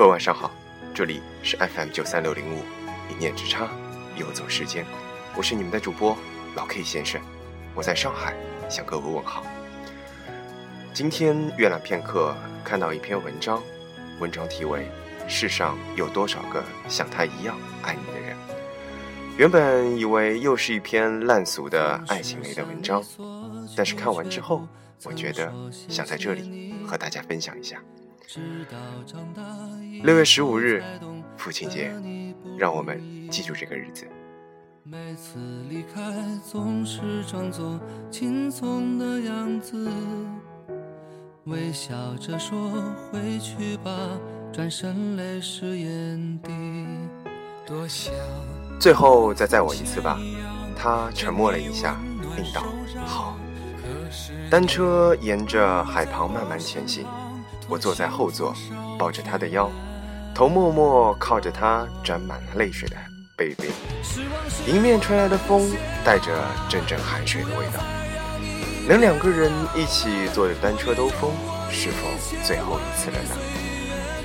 [0.00, 0.50] 各位晚上好，
[0.94, 2.60] 这里是 FM 九三六零五，
[3.10, 3.68] 一念之差，
[4.16, 4.82] 游走时间，
[5.36, 6.16] 我是你们的主播
[6.56, 7.20] 老 K 先生，
[7.74, 8.34] 我在上海
[8.70, 9.44] 向各位问好。
[10.94, 12.34] 今天阅览片刻，
[12.64, 13.62] 看到一篇文章，
[14.20, 14.88] 文章题为
[15.28, 18.34] 《世上有多少个像他一样爱你的人》。
[19.36, 23.04] 原本以为又是一篇烂俗的爱情类的文章，
[23.76, 24.66] 但是看完之后，
[25.04, 25.52] 我觉得
[25.90, 27.78] 想在这里和大家分享一下。
[30.04, 30.84] 六月十五日，
[31.36, 31.92] 父亲节，
[32.56, 34.06] 让我们记住这个日子。
[34.84, 35.38] 每次
[35.68, 36.00] 离开
[36.44, 39.90] 总是装作轻松的样子，
[41.44, 42.70] 微笑着说
[43.10, 43.90] 回去吧，
[44.52, 46.52] 转身泪湿眼底。
[47.66, 48.12] 多想
[48.78, 50.18] 最后再载我一次吧。
[50.76, 52.00] 他沉默了一下，
[52.36, 52.62] 并道
[53.04, 53.36] ：“好。”
[54.50, 57.04] 单车沿着海旁慢慢前行。
[57.70, 58.52] 我坐在后座，
[58.98, 59.70] 抱着他的腰，
[60.34, 62.96] 头默默靠着他沾满了泪水的
[63.36, 63.70] 背背。
[64.66, 65.70] 迎面吹来的风
[66.04, 66.26] 带着
[66.68, 67.80] 阵阵海水的味道。
[68.88, 71.30] 能两个人一起坐着单车兜风，
[71.70, 72.08] 是否
[72.42, 73.36] 最后一次了呢？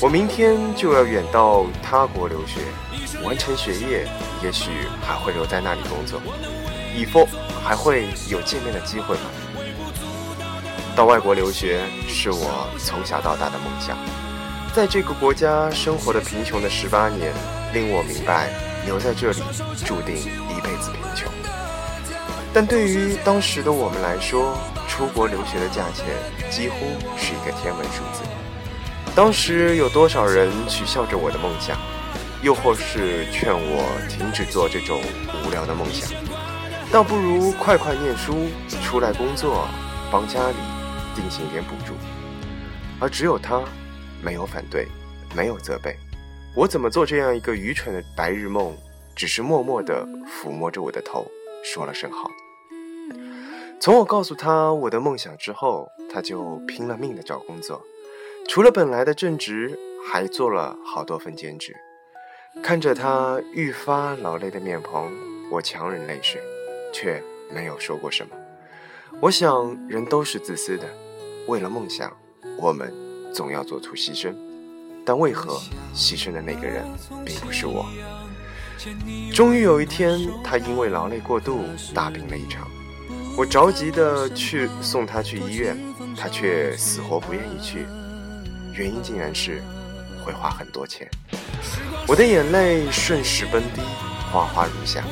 [0.00, 2.60] 我明天就要远到他国留学，
[3.24, 4.06] 完成学业，
[4.40, 4.70] 也许
[5.04, 6.20] 还会留在那里工作。
[6.94, 7.26] 以后
[7.64, 9.22] 还会有见面的机会吗？
[10.94, 13.96] 到外国留学是我从小到大的梦想，
[14.74, 17.32] 在这个国家生活的贫穷的十八年，
[17.72, 18.50] 令我明白
[18.84, 19.42] 留在这里
[19.86, 21.32] 注定一辈子贫穷。
[22.52, 24.54] 但对于当时的我们来说，
[24.86, 26.04] 出国留学的价钱
[26.50, 26.76] 几乎
[27.16, 28.20] 是一个天文数字。
[29.14, 31.78] 当时有多少人取笑着我的梦想，
[32.42, 35.00] 又或是劝我停止做这种
[35.42, 36.10] 无聊的梦想，
[36.90, 38.48] 倒不如快快念书，
[38.84, 39.66] 出来工作，
[40.10, 40.81] 帮家里。
[41.14, 41.94] 进行一点补助，
[43.00, 43.62] 而只有他，
[44.22, 44.86] 没有反对，
[45.34, 45.96] 没有责备，
[46.54, 48.74] 我怎么做这样一个愚蠢的白日梦？
[49.14, 51.26] 只是默默地抚摸着我的头，
[51.62, 52.30] 说了声好。
[53.78, 57.82] 从我告诉他我的梦想之后，他就拼了命地找工作，
[58.48, 59.78] 除了本来的正职，
[60.10, 61.76] 还做了好多份兼职。
[62.62, 65.12] 看着他愈发劳累的面庞，
[65.50, 66.40] 我强忍泪水，
[66.92, 67.22] 却
[67.52, 68.34] 没有说过什么。
[69.20, 70.86] 我想，人都是自私的。
[71.48, 72.12] 为了梦想，
[72.58, 72.92] 我们
[73.34, 74.34] 总要做出牺牲。
[75.04, 75.60] 但为何
[75.94, 76.84] 牺牲的那个人
[77.24, 77.86] 并不是我？
[79.34, 82.68] 终于有一天，他因为劳累过度大病了一场。
[83.36, 85.76] 我着急的去送他去医院，
[86.16, 87.86] 他却死活不愿意去。
[88.72, 89.60] 原因竟然是
[90.24, 91.08] 会花很多钱。
[92.06, 93.80] 我的眼泪瞬时奔滴，
[94.32, 95.02] 哗哗如下。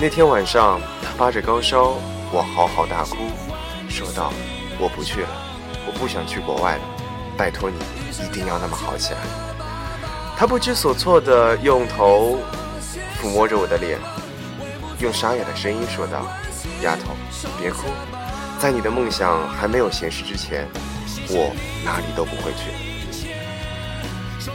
[0.00, 1.96] 那天晚上，他发着高烧。
[2.36, 3.16] 我嚎啕大哭，
[3.94, 4.32] 说道
[4.76, 5.28] ：“我不去了，
[5.86, 6.82] 我不想去国外了，
[7.36, 7.76] 拜托你
[8.24, 9.20] 一定要那么好起来。”
[10.36, 12.40] 他不知所措地用头
[13.22, 14.00] 抚摸着我的脸，
[14.98, 16.26] 用沙哑的声音说道
[16.82, 17.12] ：“丫头，
[17.56, 17.84] 别哭，
[18.58, 20.66] 在你的梦想还没有现实之前，
[21.28, 21.54] 我
[21.84, 22.74] 哪里都不会去。”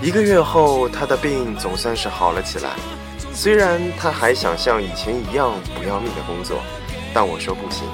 [0.03, 2.71] 一个月后，他的病总算是好了起来，
[3.33, 6.59] 虽然他还想像以前一样不要命的工作。
[7.11, 7.87] 但我说不行。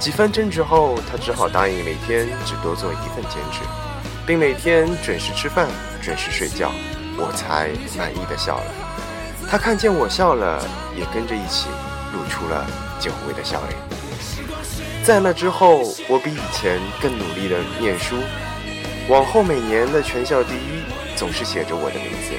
[0.00, 3.60] 几番争执后，他只好答应每天只多做一份兼职，
[4.26, 5.68] 并每天准时吃饭、
[6.00, 6.72] 准时睡觉。
[7.18, 7.68] 我才
[7.98, 8.64] 满意的笑了。
[9.50, 10.58] 他看见我笑了，
[10.96, 11.68] 也跟着一起
[12.14, 12.66] 露出了
[12.98, 13.78] 久违的笑脸。
[15.04, 18.16] 在那之后，我比以前更努力的念书，
[19.06, 20.82] 往后每年的全校第一
[21.14, 22.32] 总是写着我的名字，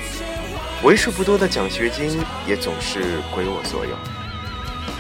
[0.83, 3.91] 为数不多的奖学金也总是归我所有。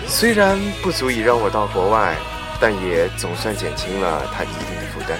[0.07, 2.15] 虽然不足以让我到国外，
[2.61, 5.19] 但也总算减轻了他一定的负担。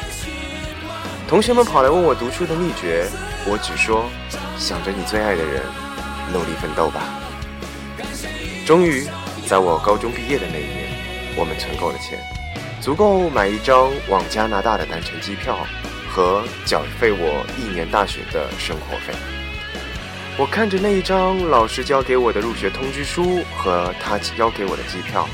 [1.28, 3.07] 同学们跑来问我读书的秘诀，
[3.46, 4.06] 我只说：
[4.57, 5.63] 想着你最爱的人，
[6.31, 7.01] 努力奋斗吧。
[8.66, 9.07] 终于，
[9.47, 10.88] 在我高中毕业的那一年，
[11.35, 12.19] 我们存够了钱，
[12.80, 15.57] 足够买一张往加拿大的单程机票
[16.10, 19.13] 和缴费我一年大学的生活费。
[20.38, 25.27] 我看着那一张老师交给我的入学通知书和他交给我的机票，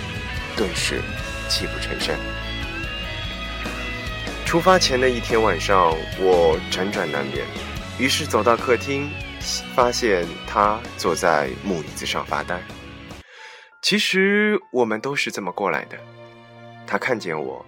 [0.56, 1.02] 顿时
[1.48, 2.16] 泣不成声。
[4.46, 7.46] 出发前的一天晚上，我辗转难眠，
[8.00, 9.10] 于是走到客厅，
[9.76, 12.62] 发现他坐在木椅子上发呆。
[13.82, 15.98] 其实我们都是这么过来的。
[16.86, 17.66] 他看见我，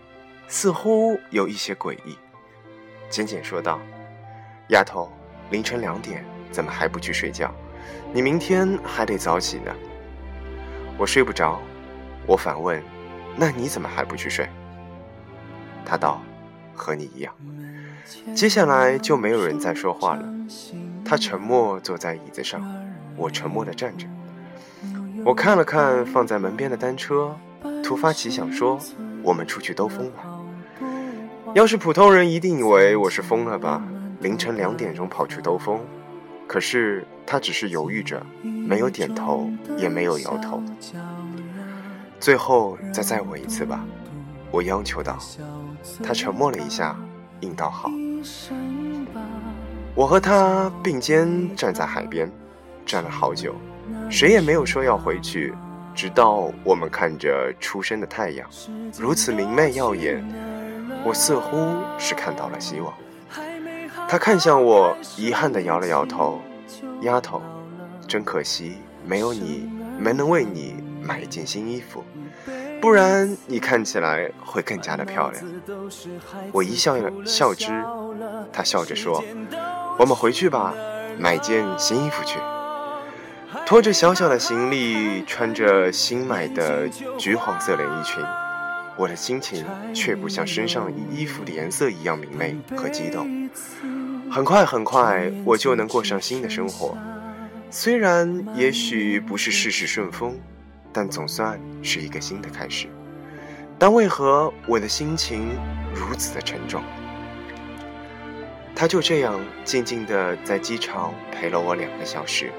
[0.48, 2.18] 似乎有一些诡异，
[3.10, 3.80] 简简说道
[4.70, 5.12] ：“丫头，
[5.50, 7.54] 凌晨两点。”怎么还不去睡觉？
[8.12, 9.72] 你明天还得早起呢。
[10.98, 11.62] 我睡不着，
[12.26, 12.84] 我反问
[13.40, 14.48] ：“那你怎么还不去睡？”
[15.86, 16.22] 他道
[16.76, 17.34] ：“和你一样。”
[18.36, 20.28] 接下来就没有人再说话了。
[21.06, 22.62] 他沉默坐在椅子上，
[23.16, 24.06] 我沉默地站着。
[25.24, 27.36] 我看了看放在门边的单车，
[27.84, 28.80] 突发奇想说
[29.24, 30.24] ：“我们出去兜风吧。”
[31.56, 33.82] 要是普通人，一定以为我是疯了吧？
[34.20, 35.80] 凌晨两点钟跑去兜风。
[36.48, 40.64] 可是他只是犹豫着，没有点头，也没有摇头。
[42.19, 43.83] 最后再载我一次吧，
[44.51, 45.18] 我央求道。
[46.04, 46.95] 他沉默了一下，
[47.39, 47.89] 应道好。
[49.95, 52.30] 我和他并肩站在海边，
[52.86, 53.56] 站了好久，
[54.10, 55.54] 谁也没有说要回去。
[55.95, 58.48] 直到我们看着初升的太阳，
[58.98, 60.24] 如此明媚耀眼，
[61.04, 62.94] 我似乎是看到了希望。
[64.07, 66.39] 他看向我，遗憾地摇了摇头
[67.01, 67.42] ：“丫头，
[68.07, 69.69] 真可惜，没有你，
[70.00, 72.04] 没能为你买一件新衣服。”
[72.81, 75.44] 不然你看起来会更加的漂亮。
[76.54, 77.84] 我一笑笑之，
[78.54, 79.22] 他笑着说
[80.00, 80.74] ：“我们回去吧，
[81.18, 82.40] 买件新衣服去。”
[83.66, 86.88] 拖着小小的行李，穿着新买的
[87.18, 88.24] 橘黄色连衣裙，
[88.95, 93.50] 我的心情却不像身上衣服的颜色一样明媚和激动。
[94.31, 96.95] 很快很快，我就能过上新的生活，
[97.69, 100.40] 虽然也许不是事事顺风。
[100.92, 102.88] 但总算是一个新的开始，
[103.78, 105.50] 但为何我的心情
[105.94, 106.84] 如此的沉重？
[108.76, 112.52] 他就这样静静的在机场陪了我两个小时，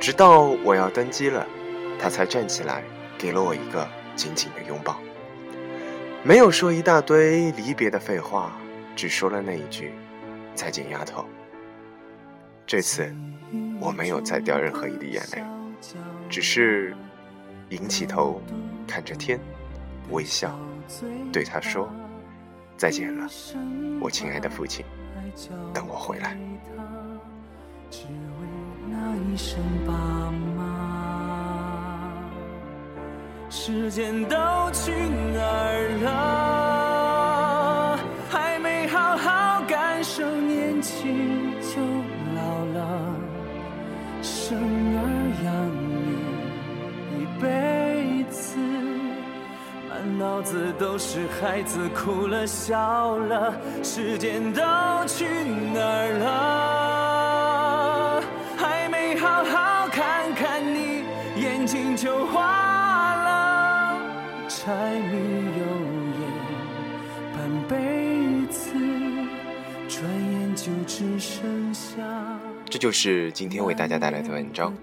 [0.00, 1.46] 直到我要登机了，
[1.98, 2.82] 他才站起来
[3.18, 4.98] 给了我一个紧紧的拥抱，
[6.22, 8.52] 没有说一大堆离别的废话，
[8.96, 9.92] 只说了那一句
[10.54, 11.26] ：“再见，丫头。”
[12.64, 13.12] 这次
[13.80, 15.42] 我没有再掉任何一滴眼泪，
[16.30, 16.96] 只是。
[17.72, 18.40] 仰起头，
[18.86, 19.40] 看着天，
[20.10, 20.54] 微笑，
[21.32, 21.88] 对他说
[22.76, 23.26] ：“再见了，
[24.00, 24.84] 我亲爱的父亲，
[25.72, 26.36] 等我回来。”
[33.48, 34.36] 时间都
[34.72, 36.21] 去哪儿了？
[50.52, 54.60] 子都是孩子哭了笑了，时间都
[55.06, 55.24] 去
[55.72, 56.18] 哪儿
[58.20, 58.22] 了？
[58.58, 61.04] 还没好好看看你，
[61.40, 63.98] 眼睛就花了。
[64.46, 64.70] 柴
[65.10, 65.16] 米
[65.56, 65.64] 油
[66.20, 66.28] 盐
[67.32, 68.74] 半辈子，
[69.88, 71.96] 转眼就只剩下。
[72.68, 74.74] 这就是今天为大家带来的文章。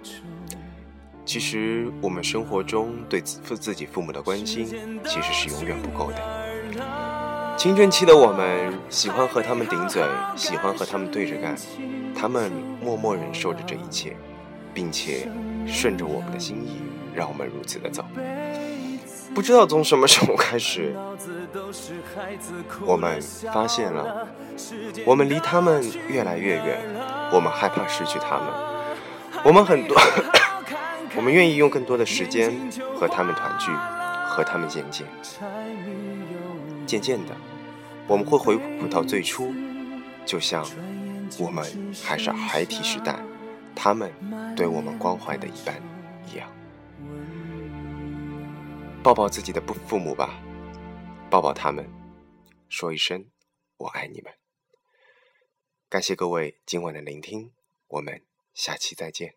[1.29, 4.65] 其实，我们生活中对父自己父母的关心，
[5.05, 7.55] 其实是永远不够的。
[7.55, 10.01] 青春期的我们，喜欢和他们顶嘴，
[10.35, 11.55] 喜欢和他们对着干，
[12.15, 14.17] 他们默默忍受着这一切，
[14.73, 15.29] 并且
[15.67, 16.81] 顺着我们的心意，
[17.13, 18.03] 让我们如此的走。
[19.35, 20.95] 不知道从什么时候开始，
[22.87, 23.21] 我们
[23.53, 24.27] 发现了，
[25.05, 26.81] 我们离他们越来越远，
[27.31, 29.95] 我们害怕失去他们，我们很多。
[31.15, 32.51] 我们愿意用更多的时间
[32.95, 33.71] 和他们团聚，
[34.25, 35.05] 和他们见见。
[36.85, 37.35] 渐渐的，
[38.07, 39.53] 我们会回顾到最初，
[40.25, 40.65] 就像
[41.37, 43.19] 我们还是孩提时代，
[43.75, 44.11] 他们
[44.55, 45.75] 对我们关怀的一般
[46.25, 46.49] 一样。
[49.03, 50.39] 抱抱自己的父父母吧，
[51.29, 51.87] 抱抱他们，
[52.67, 53.25] 说一声
[53.77, 54.33] 我爱你们。
[55.89, 57.51] 感谢各位今晚的聆听，
[57.87, 58.23] 我们
[58.53, 59.35] 下期再见。